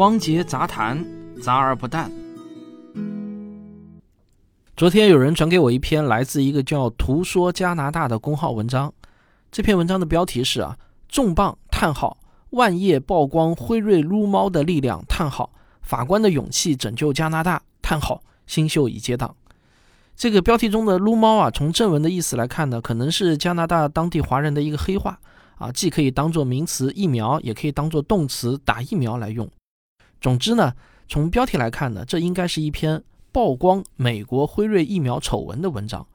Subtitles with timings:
[0.00, 1.04] 汪杰杂谈，
[1.42, 2.10] 杂而不淡。
[4.74, 8.90] 昨天有人转给我一篇来自一个叫“图说加拿大”的公号文章，
[9.52, 10.78] 这篇文章的标题是啊，
[11.10, 12.16] 重磅叹号，
[12.48, 15.52] 万叶曝光辉瑞撸猫的力量叹号，
[15.82, 19.36] 法官的勇气拯救加拿大叹号，新秀已接档。
[20.16, 25.20] 这个标题中的撸猫啊，从正文的意思来看呢，可能是加拿大当地华人的一个黑话
[25.58, 29.46] 啊，既可以当做名词疫苗，也可以当做动词打疫苗来用。
[30.20, 30.74] 总之呢，
[31.08, 33.02] 从标题来看呢，这应该是一篇
[33.32, 36.06] 曝光美国辉瑞疫苗丑闻的文章。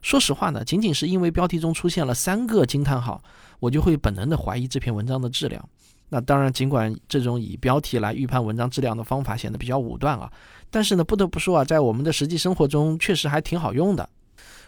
[0.00, 3.20] 说实话呢，仅仅是因为标题中出现了三个惊叹号，
[3.58, 5.68] 我就会本能的怀疑这篇文章的质量。
[6.10, 10.32] 那当然，尽管这种以标题来预判文章质量的方法显得比较武断啊，
[10.70, 14.08] 但是呢，不得不说啊，在我们的实际生活中确实还挺好用的。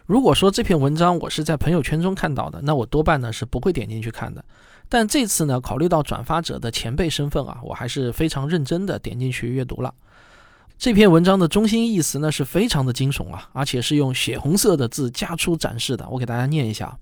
[0.05, 4.45] 如果说这篇文章我是在朋友圈中看到的，那我多半呢是不会点进去看的。
[4.91, 9.95] 但这次呢，考虑到转发者的前辈身份啊，我还是非常认真的点进去阅读了
[10.77, 16.09] 这篇文章的中心意思呢，是非常的惊悚啊，而且是用血红色的字加粗展示的。
[16.11, 16.99] 我给大家念一下，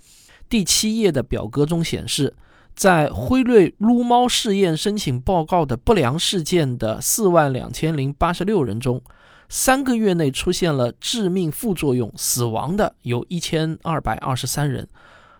[0.49, 2.35] 第七页的表格中显示，
[2.75, 9.01] 在辉瑞撸猫试验申请报告的不良事件的四万两千零八十六人中，
[9.49, 14.87] 三个月内出现了致命副作用死亡的有一千二百二十三人。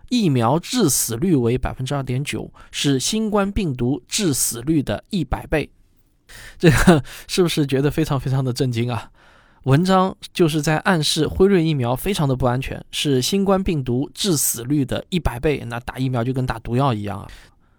[0.09, 5.69] 疫苗致死率为百分之二点九，是新冠病毒致死率的一百倍。
[6.57, 9.09] 这个是不是觉得非常非常的震惊啊？
[9.63, 15.63] 文章就是在暗示辉瑞疫苗非常的不安全，是新冠病毒致死率的一百倍。
[15.67, 17.27] 那打疫苗就跟打毒药一样啊！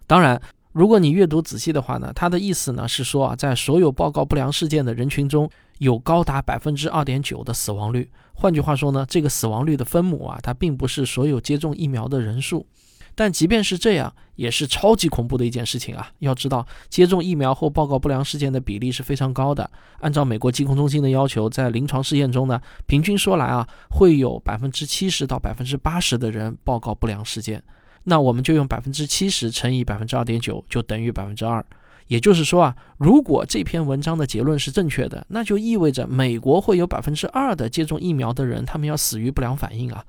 [0.05, 0.39] 当然，
[0.71, 5.49] 如果你阅读仔细的话呢，他的意思呢是说啊，在所有报告不良事件的人群中。
[5.79, 8.07] 有高达百分之二点九的死亡率。
[8.35, 12.67] 换句话说呢，这个死亡率的分母啊，它并不是所有接种疫苗的人数。
[13.15, 16.11] 但即便是这样，也是超级恐怖的一件事情啊！
[16.19, 19.67] 要知道，接种疫苗后报告不良事件的比例是非常高的。
[20.01, 27.63] 按照美国疾控中心的要求，在临床试验中呢，平均说来啊，会有百分之七十到百分之八十的人报告不良事件。
[28.03, 31.63] 那我们就用百分之七十乘以百分之二点九，就等于百分之二。
[32.07, 40.03] 也就是说啊，如果这篇文章的结论是正确的，那就意味着美国会有百分之二的接种疫苗的人，他们要死于不良反应啊。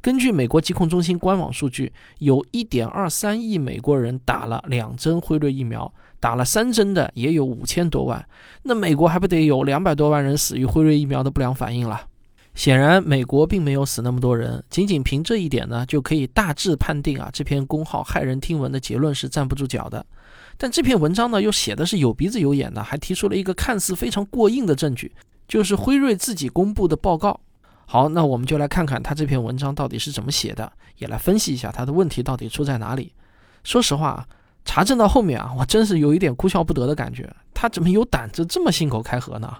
[0.00, 8.24] 根据美国疾控中心官网数据，有一点二三亿美国人打了两针辉瑞疫苗，打了三针的也有五千多万，
[8.62, 12.02] 那美国还不得有两百多万人死于辉瑞疫苗的不良反应了？
[12.58, 20.04] 显然，美国并没有死那么多人，仅仅凭这一点呢，就可以大致判定啊，这篇公号骇人听闻的结论是站不住脚的。
[20.56, 25.14] 但这篇文章呢，又写的是有鼻子有眼的，还提出了一个看似非常过硬的证据，
[25.46, 27.38] 就是辉瑞自己公布的报告。
[27.86, 33.12] 好，那我们就来看看他这篇文章到底是怎么写的，也来分析一下他的问题到底出在哪里。
[33.62, 34.26] 说实话，
[34.64, 37.32] 查证到后面啊，我真是有一点哭笑不得的感觉。
[37.54, 39.58] 他怎么有胆子这么信口开河呢？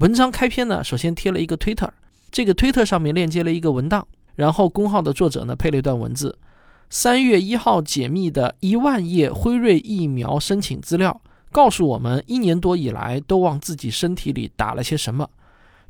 [0.00, 1.90] 文章开篇呢，首先贴了一个推特，
[2.30, 6.38] 这个推特上面链接了一个文档，然后公号的作者呢配了一段文字。
[6.88, 11.20] 三月一号解密的一万页辉瑞疫苗申请资料，
[11.52, 15.28] 告诉我们一年多以来都往自己身体里打了些什么。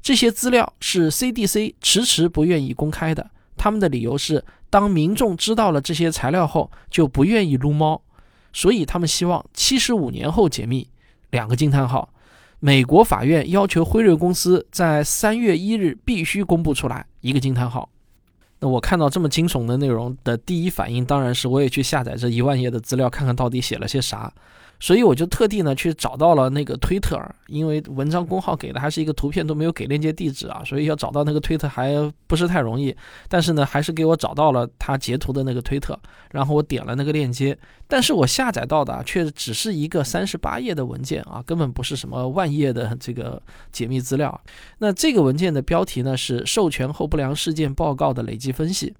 [0.03, 3.31] 这些资料是 CDC 迟迟不愿意公开的。
[3.57, 8.01] 他们的理由是，当民众知道了这些材料后，就不愿意撸猫，
[8.53, 10.89] 所以他们希望七十五年后解密。
[11.31, 12.13] 两个惊叹号！
[12.61, 17.07] 美国法院要求辉瑞公司在三月一日必须公布出来。
[17.23, 17.89] 一个惊叹号！
[18.59, 24.31] 那我看到这么惊悚的内容的第一反应，当然是我也去下载这一万页的资料，看看到底写了些啥。
[24.81, 31.93] 所以我就特地呢去找到了那个推特，因为文章公号给的还是一个图片，都没有给链接地址啊，所以要找到那个推特还
[32.27, 32.97] 不是太容易。
[33.29, 35.99] 但是呢，还是给我找到了他截图的那个推特，
[36.31, 44.41] 然后我点了那个链接，但是我下载到的却只是一个三十八页的文件啊，根本不是什么万页的这个解密资料。
[44.79, 48.95] 那这个文件的标题呢是授权后不良事件报告的累计分析。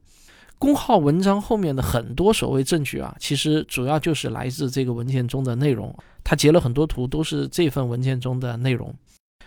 [0.61, 5.97] 公号文章后面的很多所谓证据啊，其实主要就是来自这个文件中的内容。
[6.23, 8.95] 他截了很多图，都是这份文件中的内容。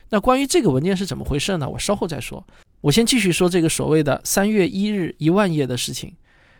[0.09, 1.69] 那关于这个文件是怎么回事呢？
[1.69, 2.43] 我稍后再说。
[2.81, 6.11] 我先继续说这个所谓的三月一日一万页的事情。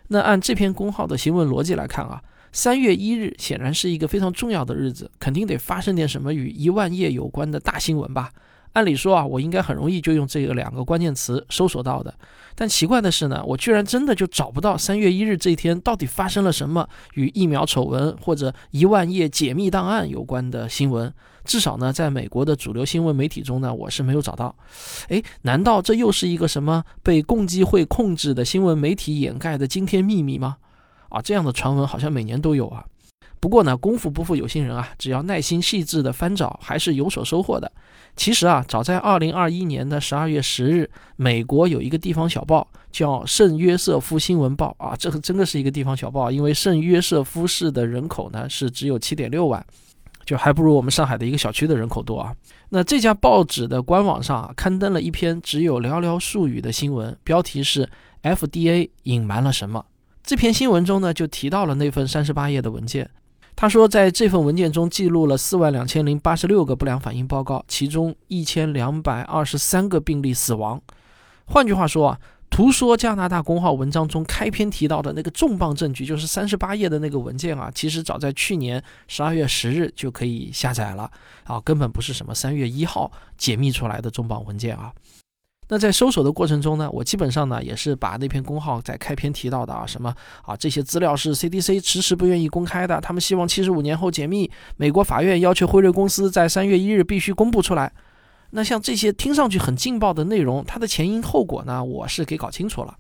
[0.10, 2.22] 那按这篇公号的新闻逻辑来看啊，
[2.52, 8.32] 三月一日显然是一个非常重要的日子，肯定得发生点什么与一万页有关的大新闻吧。
[8.74, 12.14] 按理说啊，我应该很容易就用这个两个关键词搜索到的。
[12.56, 21.12] 但奇怪的是呢，我居然真的就找不到三月一日这一天到底发生了什么与疫苗丑闻或者一万页解密档案有关的新闻。
[21.46, 24.56] 至少呢，在美国的主流新闻媒体中呢，我是没有找到。
[25.10, 30.58] 哎，难道这又是一个什么被共济会控制的新闻媒体掩盖的惊天秘密吗？
[31.10, 32.86] 啊，这样的传闻好像每年都有啊。
[33.44, 37.70] 不过呢，功夫不负有心人啊，只要耐心细致的翻找，还是有所收获的。
[38.16, 49.62] 其实啊，早在二零二一年的十二月十日，美国有一个地方小报叫《圣约瑟夫新闻报》啊，这个真的是一个地方小报，因为圣约瑟夫市的人口呢是只有七点六万，
[50.24, 52.34] 就还不如我们上海的一个小区的人口多啊。
[52.70, 57.90] 那这家报纸的官网上啊，刊登了一篇只有寥寥数语的新闻，标题是
[58.22, 59.84] “FDA 隐瞒了什么”。
[60.24, 63.10] 这篇新闻中呢，就提到了那份三十八页的文件。
[63.56, 70.82] 他说，在这份文件中记录了四万两千零八十六个不良反应报告，其中一千两百二十三个病例死亡。
[71.46, 72.20] 换句话说啊，
[72.50, 81.10] 图说加拿大公号文章中开篇提到的那个重磅证据，就是三十八页的那个文件啊，其实早在去年十二月十日就可以下载了
[81.46, 84.92] 啊，根本不是什么三月一号解密出来的重磅文件啊。
[85.70, 90.14] 那在搜索的过程中呢，我基本上呢也是把那篇公号在开篇提到的啊，什么
[90.44, 97.92] 啊这些资料是 CDC 迟迟不愿意公开的，他们希望七十五年后解密，美国法院要求辉瑞公司在三月一日必须公布出来。
[98.52, 102.96] 那像这些听上去很劲爆的内容，它的前因后果呢，我是给搞清楚了。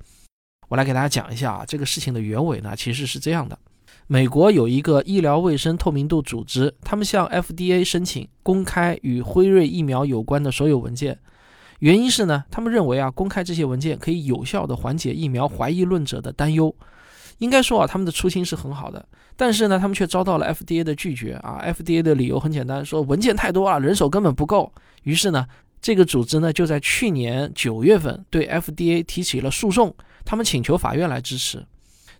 [0.69, 3.55] 我来给大家讲一下啊，这个事情的原委呢，其实是这样的：
[4.07, 11.19] 美国有一个医疗卫生透明度组织，他们向 FDA 申请公开与辉瑞疫苗有关的所有文件。
[11.83, 16.73] 原因是呢，他们认为啊，公开这些文件可以有效的缓解疫苗怀疑论者的担忧。
[17.39, 21.61] 应该说啊，他们的初心是很好的，但是呢，他们却遭到了 FDA 的拒绝啊。
[21.61, 24.71] FDA 的理由很简单，说文件太多了，人手根本不够。
[25.01, 25.45] 于是呢，
[25.81, 29.93] 这个组织呢就在去年九月份对 FDA 提起了诉讼，
[30.23, 31.65] 他们请求法院来支持。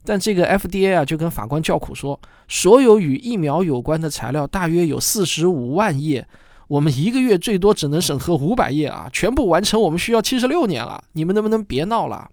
[0.04, 2.20] 但这个 FDA 啊就跟法官叫苦说，
[2.50, 6.28] 所有与疫苗有关的材料大约有四十五万页。
[6.68, 11.04] 我们一个月最多只能审核五百页啊，全部完成我们需要七十六年了。
[11.14, 12.30] 你们能不能别闹了？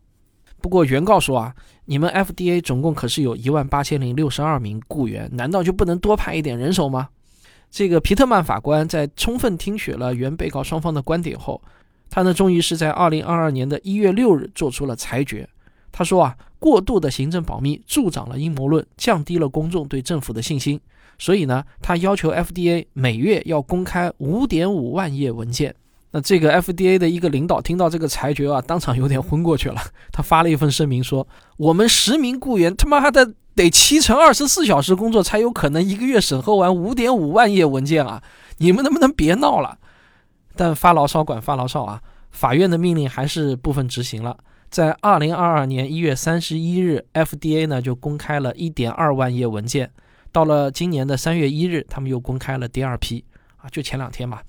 [0.60, 1.54] 不过原告说啊，
[1.86, 7.08] 你们 FDA 总共可是有一万八千零六十二名雇员，难道就不能多派一点人手吗？
[7.70, 11.62] 这个皮特曼法官在充分听取了原被告双方的观点后，
[12.08, 15.48] 他呢终于是在二零二二年的一月六日做出了裁决。
[15.92, 20.80] 他说啊，过度的行政保密助长了阴谋论，降低了公众对政府的信心。
[21.20, 25.72] 所以呢，他要求 FDA 每月要公开五点五万页文件。
[26.12, 29.80] 那这个 FDA 的一个领导听到这个裁决啊，当场有点昏过去了。
[30.10, 31.28] 他发了一份声明说
[31.58, 38.22] ：“我们十名雇员他妈的得七乘二十四小时工作，才有可能一个月审核完五点五万页文件啊！
[38.56, 39.78] 你们能不能别闹了？”
[40.56, 42.00] 但发牢骚管发牢骚啊，
[42.30, 44.36] 法院的命令还是部分执行了。
[44.70, 49.90] 在二零二二年一月三十一日，FDA 呢就公开了一点二万页文件。
[50.32, 53.24] 到了今年的三月一日，他们又公开了第二批
[53.56, 54.42] 啊，就前两天吧，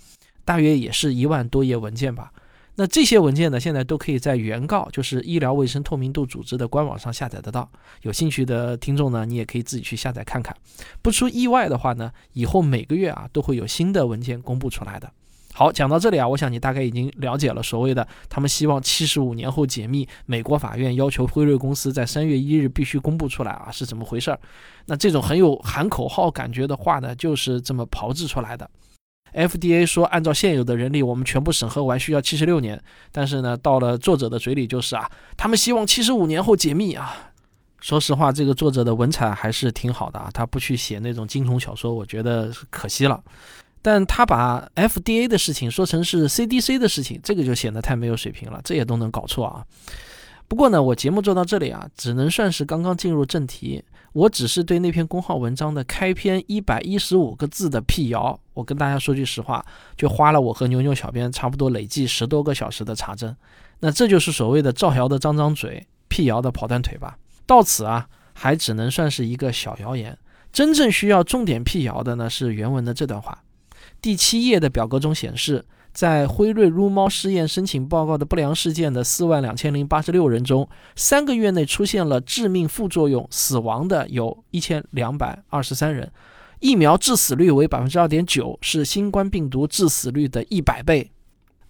[0.46, 2.32] 大约也是一万多页文件吧。
[2.76, 7.70] 那这些文件呢，现在都可以在原告，就是医疗卫生透明度组织的官网上下载得到。
[8.04, 10.56] 有兴趣的听众呢，你也可以自己去下载看看。
[11.02, 15.12] 不出意外的话呢，以后每个月啊都会有新的文件公布出来的。
[15.54, 24.40] 好，讲到这里啊，我想你大概已经了解了所谓的他们希望七十五年后解密，美国法院要求辉瑞公司在三月一日必须公布出来啊，是怎么回事儿？
[24.86, 28.70] 那这种很有喊口号感觉的话呢，就是这么炮制出来的。
[29.34, 32.82] FDA 说按照现有的人力，我们全部审核完需要七十六年，
[33.12, 37.32] 但是呢，到了作者的嘴里就是啊，他们希望七十五年后解密啊。
[37.80, 43.24] 说实话，这个作者的文采还是挺好的啊，他不去写那种惊悚小说，我觉得可惜了。
[43.82, 49.66] 但他把 FDA 的事情说成是 CDC 的事情，这个就显得太没有水平了，这也都能搞错啊。
[50.48, 53.84] 不过呢，我节目做到这里啊，只能算是刚刚进入正题。
[54.14, 63.34] 我只是对那篇公号文章的开篇一百一十五个字的辟谣，我跟大家说句实话，就花了我和牛牛小编差不多累计十多个小时的查证。
[63.80, 67.18] 那这就是所谓的造谣的张张嘴，辟谣的跑断腿吧。
[67.48, 70.18] 到此啊，还只能算是一个小谣言。
[70.52, 73.42] 真正需要重点辟谣的呢，是原文的这段话。
[74.02, 86.12] 第七页的表格中显示，在辉瑞撸猫试验申请报告的不良事件的四万两千零八十六人中，三个月内出现了致命副作用、死亡的有一千两百二十三人，
[86.60, 91.12] 疫苗致死率为百分之二点九，是新冠病毒致死率的一百倍。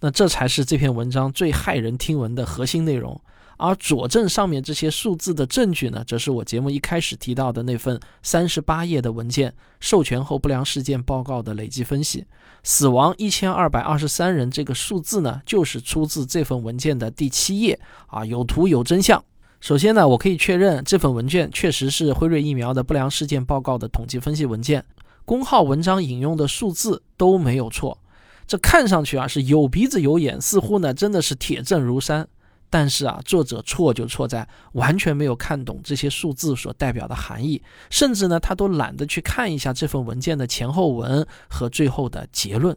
[0.00, 3.20] 那这才是这篇文章最骇人听闻的核心内容。
[3.62, 12.26] 而佐证上面这些数字的证据呢，则是我节目一开始提到的那份三十八页的文件授权后不良事件报告的累计分析。
[12.64, 17.78] 死亡一千二百二十三人这个数字呢，就是出自这份文件的第七页
[18.08, 19.24] 啊，有图有真相。
[19.60, 24.84] 首先呢，我可以确认这份文件确实是辉瑞疫苗的不良事件报告的统计分析文件，
[25.24, 27.96] 公号文章引用的数字都没有错。
[28.44, 32.26] 这看上去啊是有鼻子有眼，似乎呢真的是铁证如山。
[32.72, 42.74] 但是啊，作者错就错在完全没有看懂这些数字所代表的含义，甚至呢，他都懒得去看一下这份文件的前后文和最后的结论。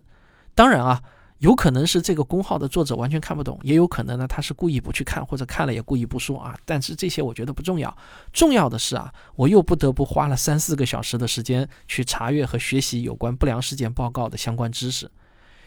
[0.54, 1.02] 当然啊。
[1.40, 6.58] 有可能是这个公号的作者完全看不懂，也有可能呢他是故意不去看，或者看了也故意不说啊。
[6.64, 7.96] 但是这些我觉得不重要，
[8.32, 15.12] 重要的是啊，我又不得不花了三四个小时的时间去查阅和学习有关不良事件报告的相关知识。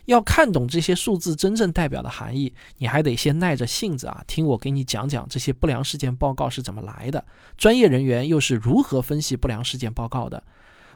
[0.09, 7.23] 要看懂这些数字真正代表的含义，你还得先耐着性子啊，听我给你讲讲这些不良事件报告是怎么来的，
[7.59, 10.43] 专业人员又是如何分析不良事件报告的。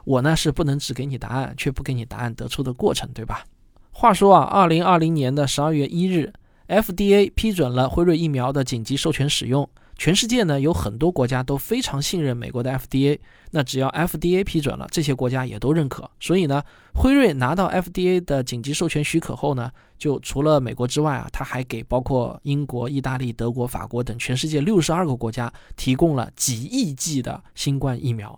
[0.03, 3.45] 我呢是不能只给你答案，却不给你答案得出的过程，对吧？
[3.91, 6.33] 话说啊，二零二零年的十二月一日
[6.67, 9.69] ，FDA 批准了辉瑞疫苗的紧急授权使用。
[9.95, 13.19] 全世界呢有很多国家都非常信任美国的 FDA，
[13.51, 16.09] 那只要 FDA 批准了，这些国家也都认可。
[16.19, 28.37] 所以呢，辉瑞拿到 FDA 的紧急授权许可后呢，就除了美国之外啊，他还给包括英国、意大利、德国、法国等全世界六十二个国家提供了几亿剂的新冠疫苗。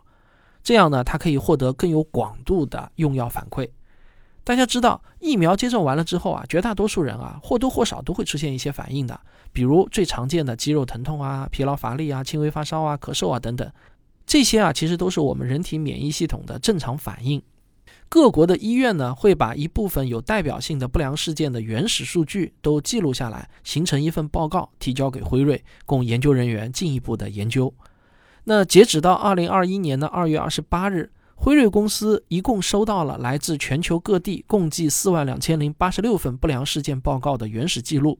[0.61, 3.69] 这样呢，它可以获得更有广度的用药反馈。
[4.43, 9.19] 大家知道，疫苗接种完了之后啊，绝大多数人啊或多或少都会出现一些反应的，
[9.55, 13.71] 比如最常见的肌肉疼痛啊、疲劳乏力啊、轻微发烧啊、咳嗽啊等等，
[14.27, 17.41] 这些啊其实都是我们人体免疫系统的正常反应。
[18.09, 27.73] 各国的医院呢会把一部分有代表性的不良事件的原始数据都记录下来，形成一份报告，提交给辉瑞，供研究人员进一步的研究。
[28.43, 31.11] 那截止到二零二一年的二月二十八日。
[31.37, 38.17] 辉瑞公司一共收到了来自全球各地共计四万两千零八十六份不良事件报告的原始记录。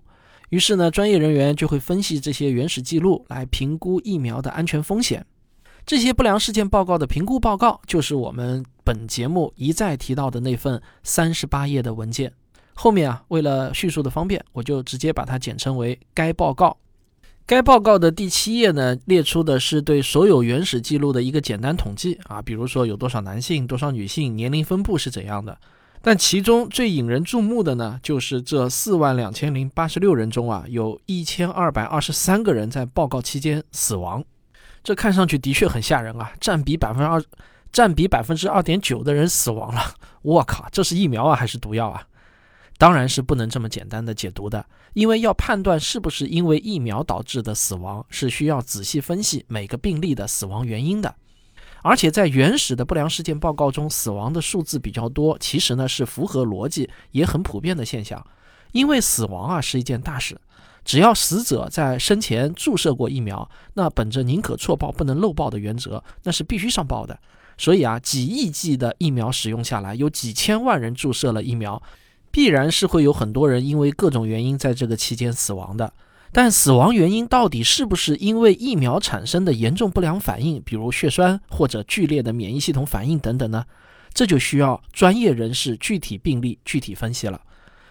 [0.50, 5.26] 于是呢，专业人员就会分析这些原始记录来评估疫苗的安全风险。
[5.86, 12.34] 这些不良事件报告的评估报告，就是我们本节目一再提到的那份三十八页的文件。
[12.74, 16.78] 后面啊，为了叙述的方便，我就直接把它简称为该报告。
[17.46, 25.58] 该报告的第七页呢，列出的是对所有原始记录的一个简单统计啊，比如说有多少男性、多少女性，年龄分布是怎样的。
[26.08, 34.24] 但其中最引人注目的呢，就是这四万两千零八十六人中啊，有一千二百二十三个人在报告期间死亡。
[34.84, 37.24] 这看上去的确很吓人啊，占比百分之二，
[37.72, 39.82] 占比百分之二点九的人死亡了。
[40.22, 42.06] 我靠，这是疫苗啊，还是毒药啊？
[42.78, 51.16] 当然是不能这么简单的解读的，因为要判断是不是因为疫苗导致的死亡，是需要仔细分析每个病例的死亡原因的。
[51.88, 58.26] 而且在原始的不良事件报告中，死亡的数字比较多，其实呢是符合逻辑，也很普遍的现象。
[58.72, 60.42] 因为死亡啊是一件大事，
[60.84, 67.20] 只要死者在生前注射过疫苗，那本着宁可错报不能漏报的原则，那是必须上报的。
[67.56, 71.80] 所以啊，几亿剂的疫苗使用下来，有几千万人注射了疫苗。
[72.32, 75.94] 必然是会有很多人因为各种原因在这个期间死亡的，
[76.38, 83.64] 但死亡原因到底是不是因为疫苗产生的严重不良反应，比如血栓或者剧烈的免疫系统反应等等呢？
[84.14, 87.40] 这就需要专业人士具体病例具体分析了。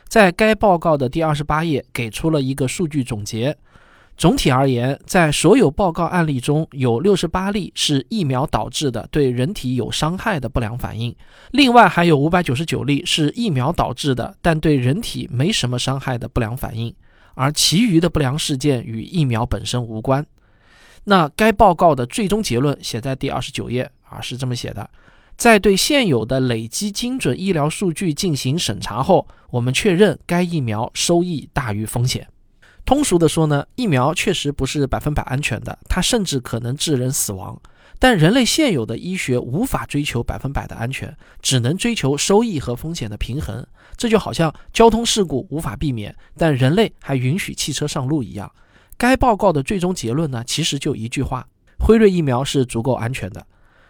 [0.08, 3.56] 在该报告的第二十八页给出了一个数据总结。
[4.18, 11.16] 总体而言，在所有报告案例中有六十八例是疫苗导致的对人体有伤害的不良反应，
[11.52, 16.94] 另外还有五百九十九例是疫苗导致的但对人体没什么伤害的不良反应，
[17.34, 20.24] 而其余的不良事件与疫苗本身无关。
[21.04, 24.88] 那该报告的最终结论写在第二十九页啊，是这么写的：
[25.36, 32.26] 在对现有的累积精准医疗数据进行审查后，我们确认该疫苗收益大于风险。
[32.86, 37.60] 通俗的说呢，疫苗确实不是百分百安全的，它甚至可能致人死亡。
[37.98, 43.66] 但人类现有的医学无法追求百分百的安全，只能追求收益和风险的平衡。
[43.96, 48.50] 这就好像交通事故无法避免，但人类还允许汽车上路一样。
[48.98, 51.46] 该报告的最终结论呢，其实就一句话：
[51.78, 53.46] 辉瑞疫苗是足够安全的。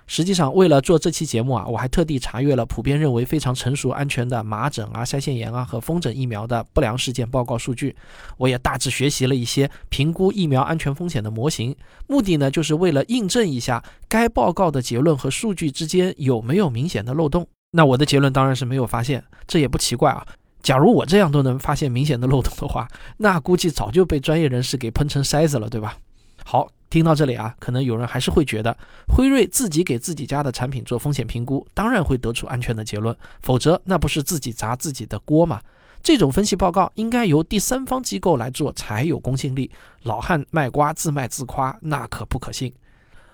[0.06, 7.96] 实际上，为了做这期节目啊，我还特地查阅了普遍认为非常成熟、安全的麻疹啊、腮腺炎啊和风疹疫苗的不良事件报告数据。
[8.36, 11.74] 我也大致学习了一些评估疫苗安全风险的模型，
[12.06, 17.46] 目的呢，就是为了印证一下该报告的结论和数据之间有没有明显的漏洞。
[17.70, 20.26] 那我的结论当然是没有发现，这也不奇怪啊。
[20.62, 25.96] 假如我这样都能发现明显的漏洞的话，那估计早就被专业人士给喷成筛子了，对吧？
[26.44, 26.68] 好。
[26.94, 28.76] 听到这里啊，可能有人还是会觉得
[29.08, 35.60] 辉瑞自己给自己家的产品做风险评估，当然会得出安全的结论，否则那不是自己砸自己的锅吗？
[36.04, 39.68] 这种分析报告应该由第三方机构来做才有公信力。
[40.04, 42.72] 老汉卖瓜自卖自夸，那可不可信。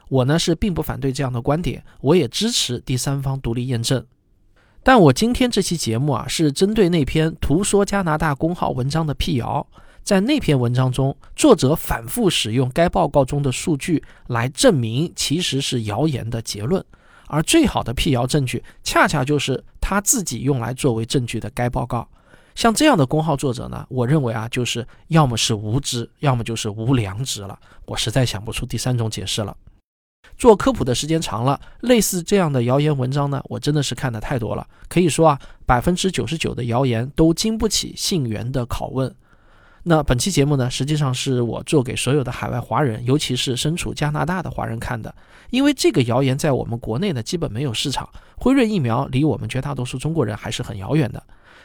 [0.08, 4.02] 我呢是并不反对这样的观点，我也支持第三方独立验证。
[4.82, 9.66] 但我今天这期节目啊，是针对那篇图说加拿大公号文章的辟谣。
[10.02, 16.84] 在那篇文章中，作者反复使用该报告中的数据来证明其实是谣言的结论，
[17.28, 22.08] 而最好的辟谣证据，恰恰就是他自己用来作为证据的该报告。
[22.56, 27.56] 像这样的公号作者呢，我认为啊，就是要么是无知，要么就是无良知了。
[27.86, 29.56] 我实在想不出第三种解释了。
[30.36, 34.66] 做科普的时间长了，类似这样的谣言文章呢，我真的是看的太多了。
[34.88, 39.14] 可以说啊，百分之九十九的谣言都经不起信源的拷问。
[39.82, 45.14] 那本期节目呢，实际上是我做给所有的海外华人，尤其是身处加拿大的华人看的。
[45.48, 48.08] 因为这个谣言在我们国内呢，基本没有市场。
[48.36, 51.22] 辉瑞疫苗离我们绝大多数中国人还是很遥远的。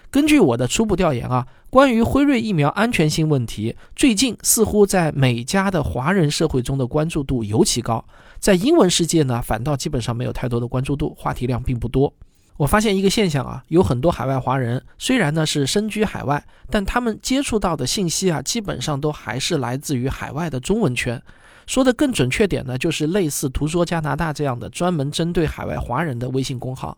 [0.10, 8.06] 根据我的初步调研啊，关于辉瑞疫苗安全性问题，最近似乎在美加的华人社会中的关注度尤其高。
[8.40, 12.14] 在英文世界呢，反倒基本上没有太多的关注度，话题量并不多。
[12.58, 21.22] 我发现一个现象啊，有很多海外华人虽然呢是身居海外，但他们接触到的信息啊，基本上都还是来自于海外的中文圈。
[21.68, 26.98] 说的更准确点呢，就是类似“图说加拿大”这样的专门针对海外华人的微信公号。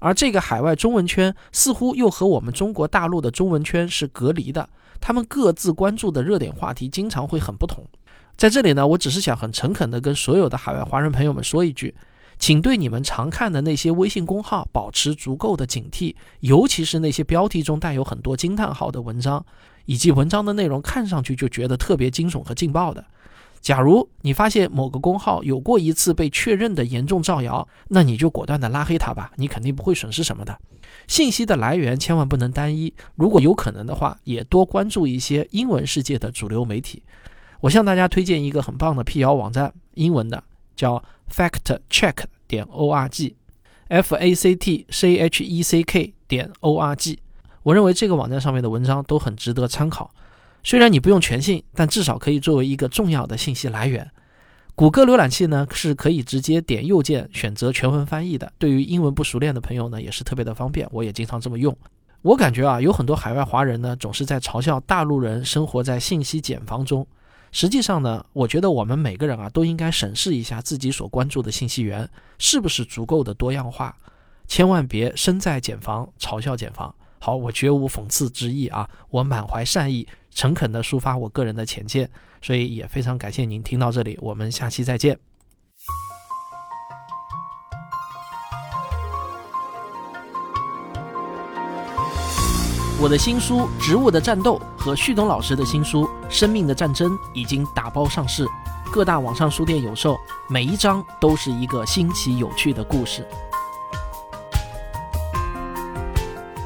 [0.00, 4.68] 而这个海外中文圈似乎又和我们中国大陆的中文圈是隔离的，
[5.00, 7.84] 他们各自关注的热点话题经常会很不同。
[8.36, 11.94] 在这里呢，我只是想很诚恳地跟所有的海外华人朋友们说一句，
[12.38, 19.44] 请对你们常看的那些微信公号保持足够的警惕，尤其是那些标题中带有很多惊叹号的文章，
[19.86, 23.04] 以及文章的内容看上去就觉得特别惊悚和劲爆的。
[23.60, 30.56] 假如你发现某个公号有过一次被确认的严重造谣，那你就果断的拉黑它吧，你肯定不会损失什么的。
[31.08, 37.02] 信息的来源千万不能单一，如果有可能的话，也多关注一些英文世界的主流媒体。
[37.60, 40.44] 我向大家推荐一个很棒的辟谣网站，英文的
[40.78, 42.14] 叫 factcheck
[42.46, 47.18] 点 org，f a c t c h e c k 点 o r g。
[47.64, 50.10] 我认为这个网站上面的文章都很值得参考。
[50.62, 54.08] 虽然你不用全信，但至少可以作为一个重要的信息来源。
[54.76, 60.86] 谷歌浏览器呢是可以直接点右键选择全文翻译的，对于英文不熟练的朋友呢也是特别的方便。
[60.92, 61.76] 我也经常这么用。
[62.22, 67.04] 我感觉啊，有很多海外华人呢总是在嘲笑大陆人生活在信息茧房中。
[67.50, 72.08] 实际上呢，我觉得我们每个人啊都应该审视一下自己所关注的信息源
[72.38, 73.96] 是不是足够的多样化，
[74.46, 76.94] 千万别身在茧房嘲笑茧房。
[77.20, 82.08] 好，我绝无讽刺之意啊，我满怀善意，诚恳地抒发我个人的浅见，
[82.40, 85.27] 所以也非常感谢您听到这里，我们下期再见。
[93.00, 98.44] 我的新书《植物的战斗》和旭东老师的新书《生命的战争》已经打包上市，
[98.90, 100.18] 各大网上书店有售。
[100.48, 103.24] 每一章都是一个新奇有趣的故事。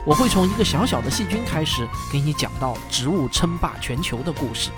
[0.06, 4.70] 我会从一个小小的细菌开始，给你讲到植物称霸全球的故事。